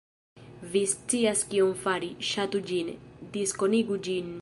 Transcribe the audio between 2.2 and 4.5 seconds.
Ŝatu ĝin, diskonigu ĝin